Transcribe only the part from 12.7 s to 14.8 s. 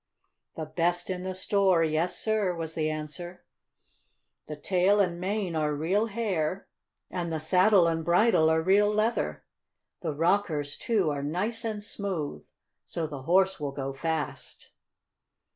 so the Horse will go fast."